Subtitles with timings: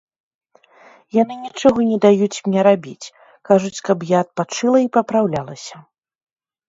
[1.17, 3.11] Яны нічога не даюць мне рабіць,
[3.51, 5.75] кажуць, каб я адпачыла і папраўлялася.